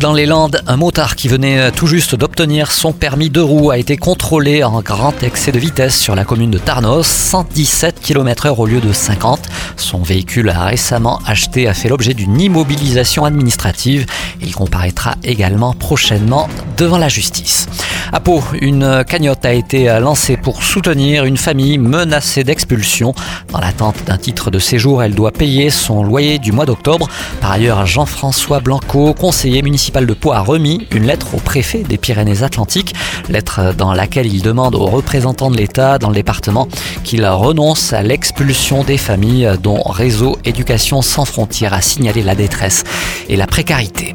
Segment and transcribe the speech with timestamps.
[0.00, 3.78] Dans les Landes, un motard qui venait tout juste d'obtenir son permis de roue a
[3.78, 8.66] été contrôlé en grand excès de vitesse sur la commune de Tarnos, 117 km/h au
[8.66, 9.40] lieu de 50.
[9.76, 14.06] Son véhicule récemment acheté a fait l'objet d'une immobilisation administrative.
[14.42, 17.68] Il comparaîtra également prochainement devant la justice.
[18.16, 23.12] À Pau, une cagnotte a été lancée pour soutenir une famille menacée d'expulsion.
[23.50, 27.08] Dans l'attente d'un titre de séjour, elle doit payer son loyer du mois d'octobre.
[27.40, 31.98] Par ailleurs, Jean-François Blanco, conseiller municipal de Pau, a remis une lettre au préfet des
[31.98, 32.94] Pyrénées-Atlantiques,
[33.28, 36.68] lettre dans laquelle il demande aux représentants de l'État dans le département
[37.02, 42.84] qu'il renonce à l'expulsion des familles dont Réseau Éducation sans frontières a signalé la détresse
[43.28, 44.14] et la précarité.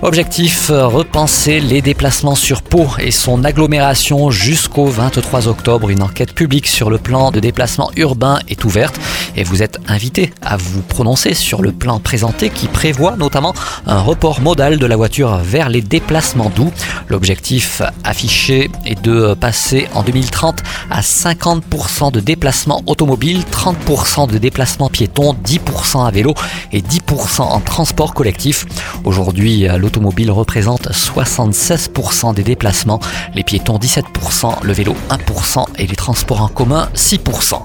[0.00, 5.90] Objectif, repenser les déplacements sur Pau et son agglomération jusqu'au 23 octobre.
[5.90, 9.00] Une enquête publique sur le plan de déplacement urbain est ouverte
[9.38, 13.54] et vous êtes invité à vous prononcer sur le plan présenté qui prévoit notamment
[13.86, 16.72] un report modal de la voiture vers les déplacements doux.
[17.08, 24.90] L'objectif affiché est de passer en 2030 à 50% de déplacements automobiles, 30% de déplacements
[24.90, 26.34] piétons, 10% à vélo
[26.72, 28.66] et 10% en transport collectif.
[29.04, 32.98] Aujourd'hui, l'automobile représente 76% des déplacements,
[33.36, 37.62] les piétons 17%, le vélo 1% et les transports en commun 6%.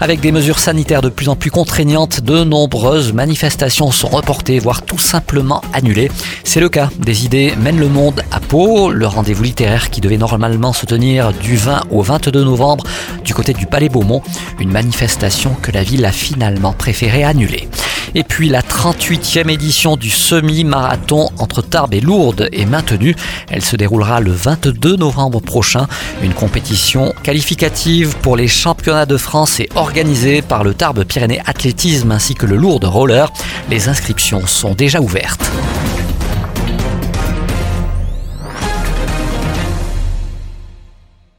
[0.00, 4.82] Avec des mesures sanitaires de plus en plus contraignantes, de nombreuses manifestations sont reportées, voire
[4.82, 6.10] tout simplement annulées.
[6.44, 10.16] C'est le cas des idées Mène le Monde à Pau, le rendez-vous littéraire qui devait
[10.16, 12.84] normalement se tenir du 20 au 22 novembre
[13.24, 14.22] du côté du Palais Beaumont,
[14.58, 17.68] une manifestation que la ville a finalement préféré annuler.
[18.14, 23.14] Et puis la 38e édition du semi-marathon entre Tarbes et Lourdes est maintenue.
[23.48, 25.86] Elle se déroulera le 22 novembre prochain.
[26.22, 32.12] Une compétition qualificative pour les championnats de France est organisée par le Tarbes Pyrénées Athlétisme
[32.12, 33.32] ainsi que le Lourdes Roller.
[33.68, 35.50] Les inscriptions sont déjà ouvertes.